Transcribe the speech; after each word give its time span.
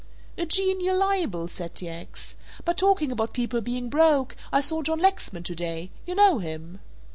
"A 0.35 0.47
genial 0.47 0.97
libel," 0.97 1.47
said 1.47 1.75
T. 1.75 1.87
X., 1.87 2.35
"but 2.65 2.75
talking 2.75 3.11
about 3.11 3.35
people 3.35 3.61
being 3.61 3.87
broke, 3.87 4.35
I 4.51 4.59
saw 4.59 4.81
John 4.81 4.97
Lexman 4.97 5.43
to 5.43 5.53
day 5.53 5.91
you 6.07 6.15
know 6.15 6.39
him!" 6.39 6.79